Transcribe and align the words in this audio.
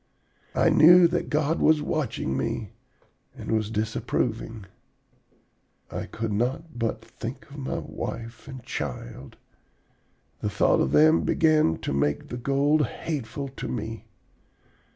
I 0.55 0.69
knew 0.69 1.07
that 1.09 1.29
God 1.29 1.59
was 1.59 1.79
watching 1.79 2.35
me 2.35 2.71
and 3.37 3.51
was 3.51 3.69
disapproving. 3.69 4.65
I 5.91 6.07
could 6.07 6.31
not 6.33 6.79
but 6.79 7.05
think 7.05 7.47
of 7.51 7.57
my 7.57 7.77
wife 7.77 8.47
and 8.47 8.63
child. 8.63 9.37
The 10.39 10.49
thought 10.49 10.81
of 10.81 10.91
them 10.91 11.21
began 11.21 11.77
to 11.81 11.93
make 11.93 12.29
the 12.29 12.37
gold 12.37 12.87
hateful 12.87 13.47
to 13.49 13.67
me. 13.67 14.05